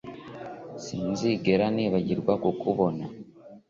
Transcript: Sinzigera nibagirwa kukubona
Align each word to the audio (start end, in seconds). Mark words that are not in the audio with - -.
Sinzigera 0.83 1.65
nibagirwa 1.75 2.33
kukubona 2.43 3.05